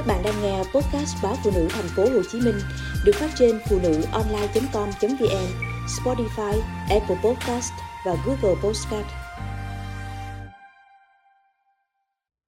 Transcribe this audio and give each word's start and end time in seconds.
Các 0.00 0.06
bạn 0.06 0.22
đang 0.24 0.42
nghe 0.42 0.58
podcast 0.58 1.16
báo 1.22 1.36
phụ 1.44 1.50
nữ 1.54 1.68
thành 1.70 1.88
phố 1.96 2.02
Hồ 2.02 2.22
Chí 2.32 2.40
Minh 2.40 2.54
được 3.04 3.12
phát 3.14 3.30
trên 3.38 3.58
phụ 3.68 3.78
nữ 3.82 4.02
online.com.vn, 4.12 5.46
Spotify, 5.86 6.60
Apple 6.90 7.16
Podcast 7.24 7.72
và 8.06 8.16
Google 8.26 8.60
Podcast. 8.62 9.06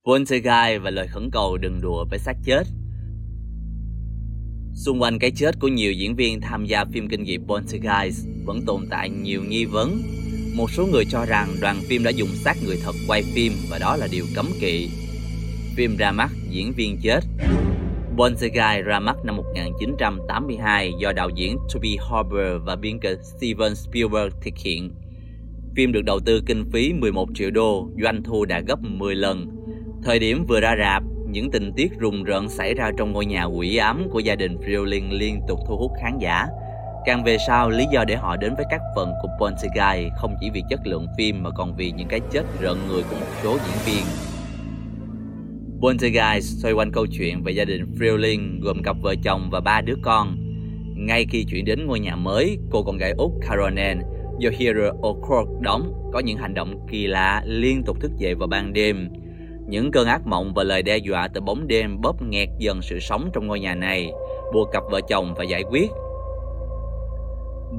Poltergeist 0.04 0.82
và 0.82 0.90
lời 0.90 1.08
khẩn 1.08 1.30
cầu 1.32 1.56
đừng 1.56 1.80
đùa 1.80 2.04
với 2.10 2.18
xác 2.18 2.36
chết. 2.44 2.62
Xung 4.74 5.02
quanh 5.02 5.18
cái 5.18 5.30
chết 5.30 5.54
của 5.60 5.68
nhiều 5.68 5.92
diễn 5.92 6.16
viên 6.16 6.40
tham 6.40 6.66
gia 6.66 6.84
phim 6.84 7.08
kinh 7.08 7.26
dị 7.26 7.38
Poltergeist 7.38 8.26
vẫn 8.44 8.60
tồn 8.66 8.86
tại 8.90 9.10
nhiều 9.10 9.42
nghi 9.48 9.64
vấn. 9.64 10.02
Một 10.54 10.70
số 10.70 10.86
người 10.86 11.04
cho 11.10 11.24
rằng 11.24 11.48
đoàn 11.60 11.80
phim 11.88 12.04
đã 12.04 12.10
dùng 12.10 12.30
xác 12.44 12.54
người 12.66 12.80
thật 12.84 12.94
quay 13.08 13.22
phim 13.22 13.52
và 13.70 13.78
đó 13.78 13.96
là 13.96 14.06
điều 14.12 14.24
cấm 14.34 14.46
kỵ 14.60 14.90
phim 15.76 15.96
ra 15.96 16.12
mắt 16.12 16.30
diễn 16.50 16.72
viên 16.72 16.98
chết. 17.02 17.20
Poltergeist 18.16 18.84
ra 18.84 19.00
mắt 19.00 19.16
năm 19.24 19.36
1982 19.36 20.92
do 20.98 21.12
đạo 21.12 21.28
diễn 21.28 21.56
Toby 21.74 21.96
Hooper 22.00 22.62
và 22.64 22.76
biên 22.76 23.00
kịch 23.00 23.18
Steven 23.22 23.74
Spielberg 23.74 24.34
thực 24.40 24.54
hiện. 24.58 24.90
Phim 25.76 25.92
được 25.92 26.02
đầu 26.02 26.20
tư 26.20 26.42
kinh 26.46 26.64
phí 26.72 26.92
11 26.92 27.28
triệu 27.34 27.50
đô, 27.50 27.88
doanh 28.02 28.22
thu 28.22 28.44
đã 28.44 28.60
gấp 28.60 28.78
10 28.82 29.14
lần. 29.14 29.46
Thời 30.04 30.18
điểm 30.18 30.44
vừa 30.48 30.60
ra 30.60 30.76
rạp, 30.78 31.02
những 31.28 31.50
tình 31.50 31.72
tiết 31.76 31.92
rùng 31.98 32.24
rợn 32.24 32.48
xảy 32.48 32.74
ra 32.74 32.90
trong 32.98 33.12
ngôi 33.12 33.26
nhà 33.26 33.44
quỷ 33.44 33.76
ám 33.76 34.08
của 34.10 34.18
gia 34.18 34.34
đình 34.34 34.56
Freeling 34.56 35.18
liên 35.18 35.40
tục 35.48 35.58
thu 35.68 35.76
hút 35.76 35.92
khán 36.02 36.18
giả. 36.18 36.46
Càng 37.04 37.24
về 37.24 37.36
sau, 37.46 37.70
lý 37.70 37.84
do 37.92 38.04
để 38.04 38.16
họ 38.16 38.36
đến 38.36 38.54
với 38.56 38.64
các 38.70 38.80
phần 38.96 39.12
của 39.22 39.28
Poltergeist 39.40 40.12
không 40.16 40.34
chỉ 40.40 40.50
vì 40.54 40.62
chất 40.70 40.80
lượng 40.84 41.06
phim 41.18 41.42
mà 41.42 41.50
còn 41.50 41.76
vì 41.76 41.92
những 41.92 42.08
cái 42.08 42.20
chết 42.32 42.42
rợn 42.60 42.78
người 42.88 43.02
của 43.02 43.16
một 43.16 43.26
số 43.42 43.58
diễn 43.66 43.94
viên. 43.94 44.31
Poltergeist 45.82 46.62
xoay 46.62 46.74
quanh 46.74 46.92
câu 46.92 47.06
chuyện 47.06 47.42
về 47.42 47.52
gia 47.52 47.64
đình 47.64 47.86
Freeling 47.98 48.60
gồm 48.60 48.82
cặp 48.82 48.96
vợ 49.02 49.14
chồng 49.24 49.48
và 49.52 49.60
ba 49.60 49.80
đứa 49.80 49.94
con. 50.02 50.36
Ngay 50.96 51.26
khi 51.30 51.44
chuyển 51.44 51.64
đến 51.64 51.86
ngôi 51.86 52.00
nhà 52.00 52.16
mới, 52.16 52.58
cô 52.70 52.82
con 52.82 52.96
gái 52.96 53.12
út 53.18 53.30
Caroline 53.48 54.00
do 54.38 54.50
Hero 54.58 54.92
O'Cork 55.00 55.60
đóng 55.60 56.10
có 56.12 56.18
những 56.18 56.38
hành 56.38 56.54
động 56.54 56.86
kỳ 56.90 57.06
lạ 57.06 57.42
liên 57.46 57.82
tục 57.86 58.00
thức 58.00 58.10
dậy 58.18 58.34
vào 58.34 58.48
ban 58.48 58.72
đêm. 58.72 59.08
Những 59.68 59.90
cơn 59.90 60.06
ác 60.06 60.26
mộng 60.26 60.52
và 60.54 60.62
lời 60.62 60.82
đe 60.82 60.96
dọa 60.96 61.28
từ 61.28 61.40
bóng 61.40 61.66
đêm 61.66 62.00
bóp 62.00 62.22
nghẹt 62.22 62.48
dần 62.58 62.82
sự 62.82 62.98
sống 63.00 63.30
trong 63.32 63.46
ngôi 63.46 63.60
nhà 63.60 63.74
này, 63.74 64.12
buộc 64.52 64.68
cặp 64.72 64.82
vợ 64.90 65.00
chồng 65.08 65.34
phải 65.36 65.48
giải 65.48 65.62
quyết. 65.62 65.90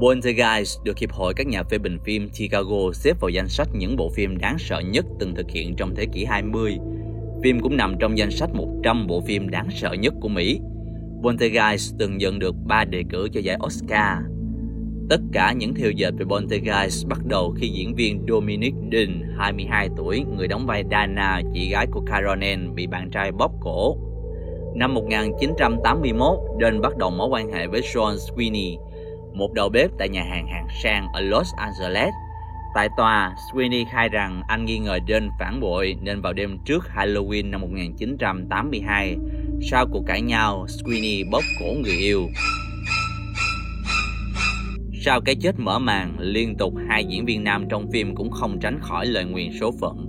Poltergeist 0.01 0.83
được 0.83 0.97
Hiệp 0.97 1.11
hội 1.11 1.33
các 1.33 1.47
nhà 1.47 1.63
phê 1.63 1.77
bình 1.77 1.99
phim 2.03 2.29
Chicago 2.29 2.91
xếp 2.93 3.19
vào 3.19 3.29
danh 3.29 3.49
sách 3.49 3.67
những 3.73 3.95
bộ 3.95 4.09
phim 4.09 4.37
đáng 4.37 4.55
sợ 4.59 4.79
nhất 4.79 5.05
từng 5.19 5.35
thực 5.35 5.51
hiện 5.51 5.75
trong 5.75 5.95
thế 5.95 6.05
kỷ 6.13 6.25
20 6.25 6.77
Phim 7.43 7.59
cũng 7.59 7.77
nằm 7.77 7.95
trong 7.99 8.17
danh 8.17 8.31
sách 8.31 8.49
100 8.53 9.07
bộ 9.07 9.21
phim 9.21 9.49
đáng 9.49 9.67
sợ 9.71 9.93
nhất 9.93 10.13
của 10.21 10.27
Mỹ. 10.29 10.59
Poltergeist 11.23 11.93
từng 11.99 12.17
nhận 12.17 12.39
được 12.39 12.55
3 12.65 12.85
đề 12.85 13.03
cử 13.09 13.27
cho 13.33 13.39
giải 13.39 13.57
Oscar. 13.65 14.17
Tất 15.09 15.19
cả 15.33 15.53
những 15.53 15.73
thiêu 15.73 15.91
dệt 15.91 16.11
về 16.17 16.25
Poltergeist 16.25 17.07
bắt 17.07 17.19
đầu 17.25 17.53
khi 17.57 17.67
diễn 17.67 17.95
viên 17.95 18.25
Dominic 18.27 18.73
Dean, 18.91 19.35
22 19.37 19.89
tuổi, 19.97 20.25
người 20.37 20.47
đóng 20.47 20.65
vai 20.65 20.83
Dana, 20.91 21.41
chị 21.53 21.69
gái 21.69 21.87
của 21.91 22.01
Caronen, 22.07 22.75
bị 22.75 22.87
bạn 22.87 23.09
trai 23.11 23.31
bóp 23.31 23.51
cổ. 23.61 23.97
Năm 24.75 24.93
1981, 24.93 26.37
Dean 26.61 26.81
bắt 26.81 26.97
đầu 26.97 27.09
mối 27.09 27.27
quan 27.27 27.51
hệ 27.51 27.67
với 27.67 27.81
Sean 27.81 28.15
Sweeney, 28.15 28.77
một 29.33 29.53
đầu 29.53 29.69
bếp 29.69 29.89
tại 29.99 30.09
nhà 30.09 30.23
hàng 30.23 30.47
hạng 30.47 30.67
sang 30.83 31.07
ở 31.13 31.21
Los 31.21 31.47
Angeles. 31.57 32.13
Tại 32.73 32.89
tòa, 32.97 33.35
Sweeney 33.35 33.85
khai 33.91 34.09
rằng 34.09 34.41
anh 34.47 34.65
nghi 34.65 34.79
ngờ 34.79 34.99
Dunn 35.07 35.29
phản 35.39 35.59
bội 35.59 35.95
nên 36.01 36.21
vào 36.21 36.33
đêm 36.33 36.57
trước 36.65 36.83
Halloween 36.95 37.49
năm 37.49 37.61
1982, 37.61 39.15
sau 39.71 39.87
cuộc 39.91 40.03
cãi 40.07 40.21
nhau, 40.21 40.65
Sweeney 40.67 41.29
bóp 41.31 41.41
cổ 41.59 41.65
người 41.83 41.97
yêu. 41.97 42.29
Sau 45.05 45.21
cái 45.21 45.35
chết 45.35 45.51
mở 45.57 45.79
màn, 45.79 46.15
liên 46.19 46.57
tục 46.57 46.73
hai 46.89 47.05
diễn 47.05 47.25
viên 47.25 47.43
nam 47.43 47.65
trong 47.69 47.91
phim 47.91 48.15
cũng 48.15 48.31
không 48.31 48.59
tránh 48.59 48.79
khỏi 48.81 49.05
lời 49.05 49.25
nguyền 49.25 49.51
số 49.59 49.71
phận. 49.81 50.05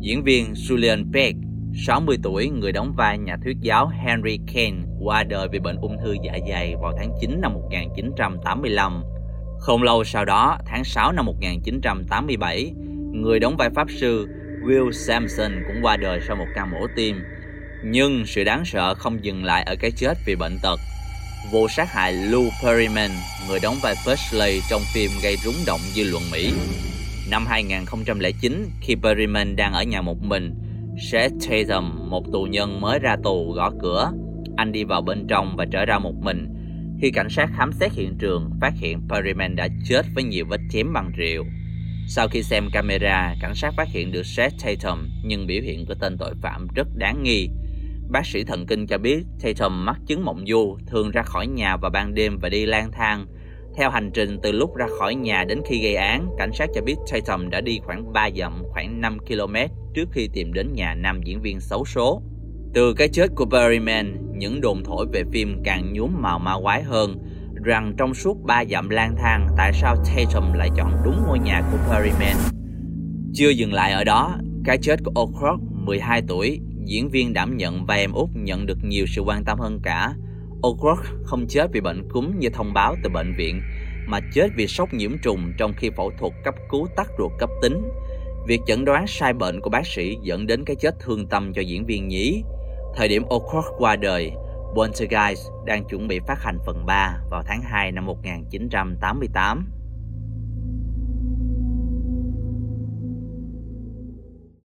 Diễn 0.00 0.22
viên 0.22 0.52
Julian 0.52 1.12
Peck, 1.12 1.38
60 1.86 2.16
tuổi, 2.22 2.50
người 2.50 2.72
đóng 2.72 2.92
vai 2.96 3.18
nhà 3.18 3.36
thuyết 3.44 3.56
giáo 3.60 3.88
Henry 3.88 4.38
Kane, 4.54 4.82
qua 5.00 5.24
đời 5.24 5.48
vì 5.52 5.58
bệnh 5.58 5.76
ung 5.76 5.96
thư 6.04 6.16
dạ 6.24 6.32
dày 6.50 6.74
vào 6.82 6.92
tháng 6.98 7.10
9 7.20 7.40
năm 7.40 7.52
1985. 7.52 9.02
Không 9.60 9.82
lâu 9.82 10.04
sau 10.04 10.24
đó, 10.24 10.58
tháng 10.66 10.84
6 10.84 11.12
năm 11.12 11.26
1987, 11.26 12.72
người 13.12 13.40
đóng 13.40 13.56
vai 13.56 13.70
pháp 13.70 13.88
sư 14.00 14.28
Will 14.62 14.90
Sampson 14.92 15.52
cũng 15.66 15.76
qua 15.82 15.96
đời 15.96 16.20
sau 16.26 16.36
một 16.36 16.46
ca 16.54 16.64
mổ 16.64 16.86
tim. 16.96 17.16
Nhưng 17.84 18.26
sự 18.26 18.44
đáng 18.44 18.64
sợ 18.64 18.94
không 18.94 19.24
dừng 19.24 19.44
lại 19.44 19.62
ở 19.62 19.76
cái 19.80 19.90
chết 19.90 20.18
vì 20.26 20.36
bệnh 20.36 20.58
tật. 20.62 20.80
Vụ 21.52 21.68
sát 21.68 21.92
hại 21.92 22.12
Lou 22.12 22.44
Perryman, 22.64 23.10
người 23.48 23.58
đóng 23.62 23.76
vai 23.82 23.94
First 23.94 24.38
Lady 24.38 24.60
trong 24.70 24.80
phim 24.94 25.10
gây 25.22 25.36
rúng 25.36 25.54
động 25.66 25.80
dư 25.80 26.04
luận 26.10 26.22
Mỹ. 26.32 26.52
Năm 27.30 27.46
2009, 27.48 28.66
khi 28.80 28.96
Perryman 29.02 29.56
đang 29.56 29.72
ở 29.72 29.82
nhà 29.82 30.02
một 30.02 30.22
mình, 30.22 30.54
Seth 31.10 31.34
Tatum, 31.48 32.10
một 32.10 32.24
tù 32.32 32.42
nhân 32.42 32.80
mới 32.80 32.98
ra 32.98 33.16
tù 33.24 33.52
gõ 33.52 33.70
cửa. 33.82 34.12
Anh 34.56 34.72
đi 34.72 34.84
vào 34.84 35.02
bên 35.02 35.26
trong 35.28 35.56
và 35.56 35.66
trở 35.72 35.84
ra 35.84 35.98
một 35.98 36.14
mình 36.20 36.59
khi 37.00 37.10
cảnh 37.10 37.28
sát 37.30 37.50
khám 37.56 37.72
xét 37.72 37.92
hiện 37.92 38.16
trường, 38.18 38.50
phát 38.60 38.72
hiện 38.76 39.00
Perryman 39.08 39.56
đã 39.56 39.68
chết 39.84 40.02
với 40.14 40.24
nhiều 40.24 40.44
vết 40.48 40.60
chém 40.70 40.92
bằng 40.92 41.12
rượu. 41.16 41.44
Sau 42.08 42.28
khi 42.28 42.42
xem 42.42 42.68
camera, 42.72 43.34
cảnh 43.40 43.54
sát 43.54 43.74
phát 43.76 43.88
hiện 43.88 44.12
được 44.12 44.26
Seth 44.26 44.54
Tatum 44.64 45.08
nhưng 45.24 45.46
biểu 45.46 45.62
hiện 45.62 45.86
của 45.86 45.94
tên 46.00 46.16
tội 46.18 46.34
phạm 46.42 46.66
rất 46.74 46.86
đáng 46.94 47.22
nghi. 47.22 47.48
Bác 48.10 48.26
sĩ 48.26 48.44
thần 48.44 48.66
kinh 48.66 48.86
cho 48.86 48.98
biết 48.98 49.22
Tatum 49.42 49.84
mắc 49.84 49.96
chứng 50.06 50.24
mộng 50.24 50.44
du, 50.46 50.78
thường 50.86 51.10
ra 51.10 51.22
khỏi 51.22 51.46
nhà 51.46 51.76
vào 51.76 51.90
ban 51.90 52.14
đêm 52.14 52.38
và 52.38 52.48
đi 52.48 52.66
lang 52.66 52.92
thang. 52.92 53.26
Theo 53.76 53.90
hành 53.90 54.10
trình 54.14 54.38
từ 54.42 54.52
lúc 54.52 54.76
ra 54.76 54.86
khỏi 54.98 55.14
nhà 55.14 55.44
đến 55.44 55.60
khi 55.66 55.82
gây 55.82 55.94
án, 55.94 56.26
cảnh 56.38 56.50
sát 56.52 56.68
cho 56.74 56.82
biết 56.82 56.96
Tatum 57.12 57.50
đã 57.50 57.60
đi 57.60 57.80
khoảng 57.84 58.12
3 58.12 58.30
dặm, 58.36 58.62
khoảng 58.70 59.00
5 59.00 59.18
km 59.18 59.56
trước 59.94 60.08
khi 60.12 60.28
tìm 60.32 60.52
đến 60.52 60.72
nhà 60.72 60.94
nam 60.94 61.20
diễn 61.24 61.40
viên 61.40 61.60
xấu 61.60 61.84
số. 61.84 62.22
Từ 62.74 62.94
cái 62.94 63.08
chết 63.08 63.26
của 63.36 63.46
Perryman, 63.50 64.29
những 64.40 64.60
đồn 64.60 64.84
thổi 64.84 65.06
về 65.12 65.24
phim 65.32 65.62
càng 65.64 65.92
nhuốm 65.92 66.10
màu 66.22 66.38
ma 66.38 66.54
quái 66.62 66.82
hơn 66.82 67.18
rằng 67.64 67.94
trong 67.98 68.14
suốt 68.14 68.36
ba 68.44 68.64
dặm 68.64 68.88
lang 68.88 69.14
thang 69.18 69.48
tại 69.56 69.72
sao 69.72 69.96
Tatum 69.96 70.52
lại 70.52 70.68
chọn 70.76 70.92
đúng 71.04 71.22
ngôi 71.26 71.38
nhà 71.38 71.62
của 71.72 71.78
Perryman. 71.90 72.36
Chưa 73.34 73.48
dừng 73.48 73.72
lại 73.72 73.92
ở 73.92 74.04
đó, 74.04 74.38
cái 74.64 74.78
chết 74.82 74.96
của 75.04 75.12
O'Croft 75.14 75.58
12 75.84 76.22
tuổi, 76.28 76.60
diễn 76.84 77.08
viên 77.08 77.32
đảm 77.32 77.56
nhận 77.56 77.86
vai 77.86 78.00
em 78.00 78.12
út 78.12 78.28
nhận 78.34 78.66
được 78.66 78.78
nhiều 78.84 79.06
sự 79.06 79.22
quan 79.22 79.44
tâm 79.44 79.58
hơn 79.58 79.80
cả. 79.82 80.14
O'Croft 80.62 81.22
không 81.24 81.46
chết 81.48 81.66
vì 81.72 81.80
bệnh 81.80 82.08
cúm 82.08 82.38
như 82.38 82.48
thông 82.48 82.74
báo 82.74 82.96
từ 83.02 83.10
bệnh 83.10 83.34
viện, 83.38 83.60
mà 84.06 84.20
chết 84.34 84.48
vì 84.56 84.66
sốc 84.66 84.94
nhiễm 84.94 85.12
trùng 85.22 85.52
trong 85.58 85.72
khi 85.76 85.90
phẫu 85.96 86.10
thuật 86.18 86.32
cấp 86.44 86.54
cứu 86.70 86.86
tắc 86.96 87.06
ruột 87.18 87.32
cấp 87.38 87.50
tính. 87.62 87.82
Việc 88.46 88.60
chẩn 88.66 88.84
đoán 88.84 89.04
sai 89.06 89.32
bệnh 89.32 89.60
của 89.60 89.70
bác 89.70 89.86
sĩ 89.86 90.16
dẫn 90.22 90.46
đến 90.46 90.64
cái 90.64 90.76
chết 90.76 90.94
thương 91.00 91.26
tâm 91.26 91.52
cho 91.52 91.62
diễn 91.62 91.86
viên 91.86 92.08
nhí. 92.08 92.42
Thời 92.96 93.08
điểm 93.08 93.22
O'Rourke 93.28 93.70
qua 93.78 93.96
đời, 93.96 94.32
Poltergeist 94.74 95.50
đang 95.64 95.84
chuẩn 95.84 96.08
bị 96.08 96.20
phát 96.26 96.42
hành 96.42 96.58
phần 96.66 96.86
3 96.86 97.18
vào 97.30 97.42
tháng 97.46 97.62
2 97.62 97.92
năm 97.92 98.06
1988. 98.06 99.79